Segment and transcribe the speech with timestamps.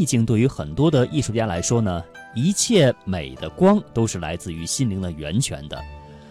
[0.00, 2.02] 意境对于很多的艺术家来说呢，
[2.34, 5.78] 一切美的光都是来自于心灵的源泉的，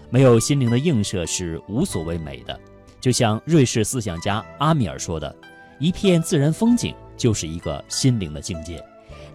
[0.10, 2.60] 没有心灵的映射是无所谓美的。
[3.00, 5.36] 就像瑞士思想家阿米尔说的
[5.78, 8.84] ：“一片自然风景就是一个心灵的境界。”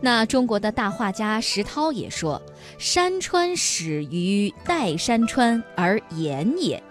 [0.03, 2.43] 那中国的大画家石涛也说
[2.77, 6.83] ：“山川始于代山川而言也。”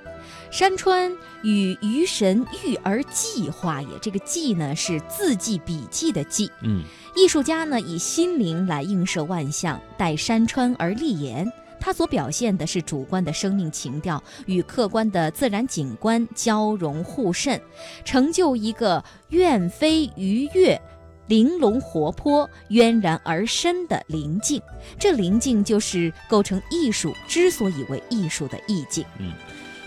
[0.54, 1.12] 山川
[1.42, 6.48] 与鱼神育而计划也，这个计呢是字迹笔记的记。
[6.62, 6.84] 嗯，
[7.16, 11.52] 艺术家呢以心灵来映射万象，待山川而立言。
[11.80, 17.60] 他所表现的是主观的生命情调与客观的自然景观交融互渗，
[18.06, 20.80] 成就一个愿飞鱼跃、
[21.26, 24.62] 玲珑活泼、渊然而深的灵境。
[25.00, 29.04] 这灵境就是构成艺术之所以为艺术的意境。
[29.18, 29.34] 嗯。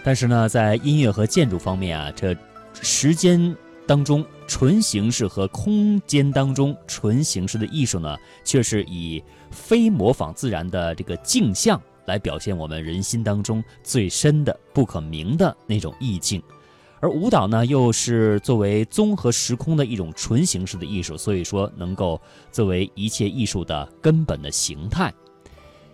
[0.06, 2.32] 但是呢，在音乐和建筑方面啊，这
[2.80, 3.56] 时间
[3.88, 16.40] 当中纯形式和空间当中纯形式的艺术呢，却是以非模仿自然的这个镜像来表现我们人心当中最深的不可名的那种意境，
[17.00, 22.20] 而舞蹈呢，又是作为综合时空的一种纯形式的艺术，所以说能够
[22.52, 25.12] 作为一切艺术的根本的形态。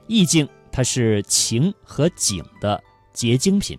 [0.07, 2.79] 意境它是情和景的
[3.15, 3.79] 结晶品。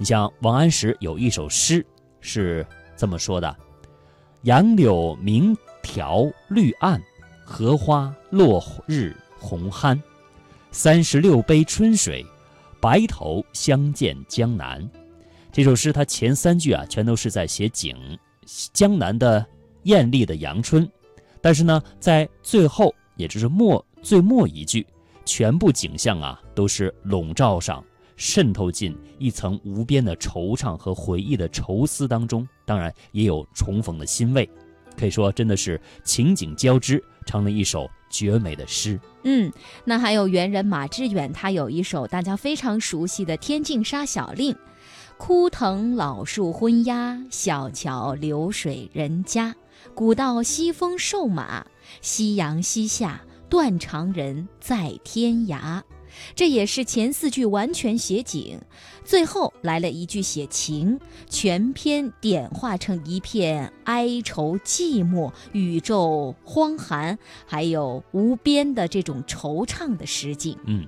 [0.00, 1.84] 你像王安石有一首诗
[2.22, 3.54] 是这么说的
[4.44, 6.98] ：“杨柳明条绿岸，
[7.44, 10.00] 荷花落日红酣。
[10.70, 12.24] 三十六杯春水，
[12.80, 14.90] 白头相见江南。”
[15.52, 17.94] 这首诗它前三句啊，全都是在写景，
[18.72, 19.44] 江南的
[19.82, 20.90] 艳丽的阳春。
[21.42, 24.86] 但是呢，在最后，也就是末最末一句，
[25.26, 27.84] 全部景象啊，都是笼罩上。
[28.20, 34.46] 渗透进一层无边的惆怅和回忆的愁思当中，当然也有重逢的欣慰，
[34.94, 39.00] 可以说真的是情景交织，成了一首绝美的诗。
[39.24, 39.50] 嗯，
[39.86, 44.52] 那还有元人马致远，他有一首大家非常熟悉的《天净沙·小令》：
[45.16, 49.56] 枯藤老树昏鸦，小桥流水人家。
[49.94, 51.64] 古道西风瘦马，
[52.02, 55.80] 夕阳西下，断肠人在天涯。
[56.34, 58.60] 这也是前四句完全写景，
[59.04, 60.98] 最后来了一句写情，
[61.28, 70.56] 全篇点化成一片哀愁寂寞、宇宙荒寒，还有无边的这种惆怅的诗境。
[70.64, 70.86] 嗯，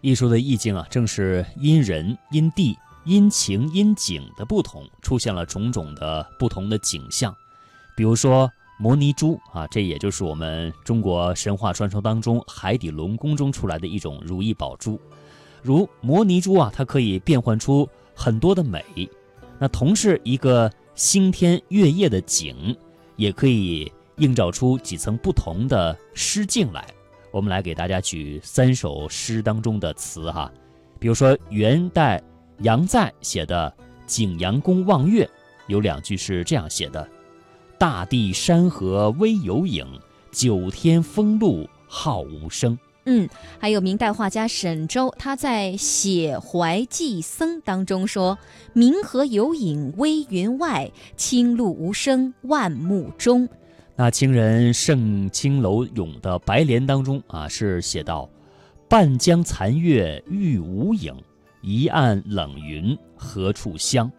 [0.00, 7.34] 艺术的意境啊，正是因人、因地、因情、因景的不同，出现了种种的不同的景象，
[7.96, 8.50] 比如说。
[8.78, 15.00] 摩尼珠啊，这也就是我们中国神话传说当中海底龙宫中出来的一种如意宝珠。
[15.62, 18.84] 如摩尼珠啊，它可以变换出很多的美。
[19.58, 22.76] 那同是一个星天月夜的景，
[23.16, 26.86] 也可以映照出几层不同的诗境来。
[27.32, 30.52] 我们来给大家举三首诗当中的词哈，
[30.98, 32.22] 比如说元代
[32.58, 33.74] 杨再写的
[34.06, 35.24] 《景阳宫望月》，
[35.66, 37.08] 有两句是这样写的。
[37.78, 39.86] 大地山河微有影，
[40.30, 42.78] 九天风露浩无声。
[43.04, 43.28] 嗯，
[43.58, 48.36] 还有明代画家沈周，他在《写怀寄僧》当中说
[48.72, 53.48] ：“明河有影微云外，清露无声万木中。”
[53.94, 58.28] 那清人盛清楼咏的《白莲》当中啊，是写到
[58.88, 61.14] ：“半江残月欲无影，
[61.62, 64.10] 一岸冷云何处香。”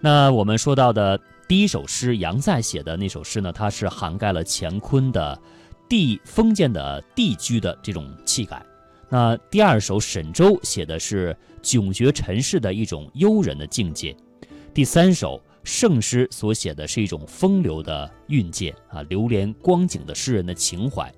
[0.00, 1.20] 那我们说到的。
[1.46, 5.38] 第一首诗杨再写的那首诗呢，它是涵盖了乾坤的
[5.88, 8.64] 地封建的地居的这种气概。
[9.10, 14.16] 那第二首沈周写的是迥绝尘世的一种悠人的境界。
[14.72, 21.12] 第三首圣诗所写的是一种风流的韵界啊，流连光景的诗人的情怀。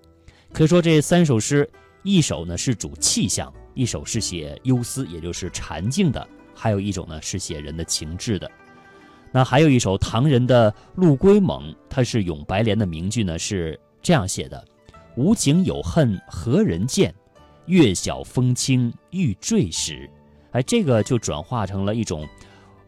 [0.52, 1.68] 可以说这三首诗，
[2.02, 8.50] 一首呢是主气象，一首是写忧思，也就是禅境的，还有一种呢是写人的情志的。
[9.36, 14.64] 那还有一首唐人的《陆龟蒙》，它是咏白莲的名句呢，是这样写的
[15.14, 17.14] ：“无景有恨何人见，
[17.66, 20.08] 月晓风清欲坠时。”
[20.52, 22.26] 哎，这个就转化成了一种，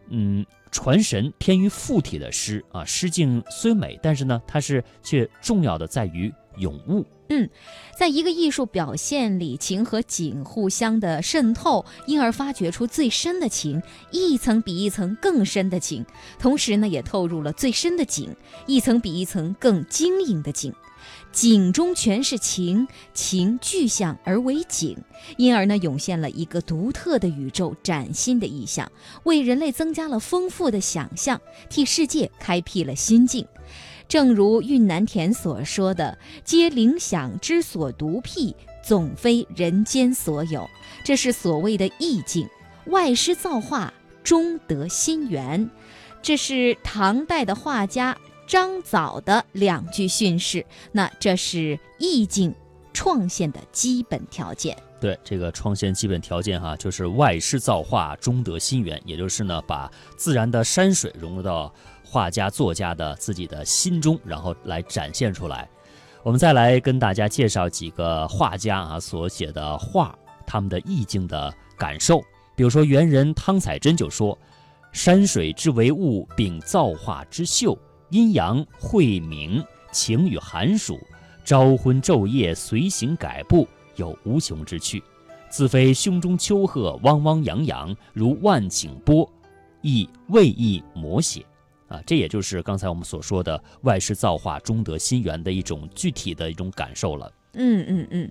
[0.09, 2.83] 嗯，传神偏于附体的诗啊。
[2.83, 7.07] 诗境虽美，但是呢，它是却重要的在于咏物。
[7.31, 7.49] 嗯，
[7.99, 16.07] 在一个艺术表现里，情和景互相的渗透，因而发掘出最深的情，一层比一层更深的情，
[16.39, 18.35] 同时呢，也透入了最深的景，
[18.67, 20.73] 一层比一层更晶莹的景，
[21.31, 24.97] 景中全是情，情具象而为景，
[25.37, 28.91] 因而呢，涌现了一个独特的宇宙，崭新的意象，
[29.25, 31.39] 为人类增加了丰富的想象，
[31.69, 33.47] 替世界开辟了新境。
[34.09, 40.67] 正如恽南田所说的：“皆灵想之所独辟，总非人间所有。”
[41.05, 42.49] 这是所谓的意境。
[42.87, 43.93] 外师造化，
[44.25, 45.71] 终得心源。
[46.23, 48.17] 这是唐代的画家
[48.47, 50.65] 张藻的两句训示。
[50.91, 52.55] 那这是意境
[52.95, 54.75] 创现的基本条件。
[55.01, 61.73] 对这个创现基本条件哈，就是外师造化，终得心源，也就是呢，把自然的山水融入到
[62.11, 65.69] 画家作家的自己的心中，然后来展现出来。
[66.23, 72.23] 我们再来跟大家介绍几个画家啊所写的画，他们的意境的感受。
[72.57, 74.37] 比如说元人汤采真就说
[74.91, 77.79] ：“山水之为物，并造化之秀，
[78.11, 79.63] 阴阳晦明，
[79.93, 80.99] 晴与寒暑，
[81.45, 85.03] 朝昏昼夜，随行改步。”有无穷之趣，
[85.51, 89.29] 自非胸中丘壑汪汪洋洋，如万顷波，
[89.83, 91.45] 亦未易摹写。
[91.89, 97.33] 啊，这也就是刚才我们所说的外事造化，中得心源的一种具体的一种感受了。
[97.55, 98.31] 嗯嗯嗯。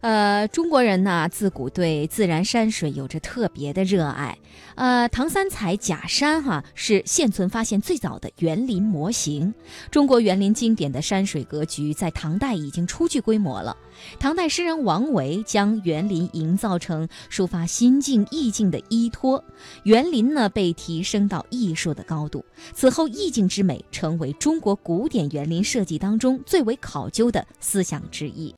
[0.00, 4.38] 呃，中国人呢，自古对自然山水有着特别的热爱。
[4.74, 9.52] 呃，唐三彩假山哈是现存发现最早的园林模型。
[9.90, 13.76] 中国园林经典的山水格局在唐代已经初具规模了。
[14.18, 19.42] 唐代诗人王维将园林营造成抒发心境意境的依托，
[19.84, 22.44] 园林呢被提升到艺术的高度。
[22.74, 28.54] 此后，意境之美成为中国古典园林设计当中最为考究的思想之一。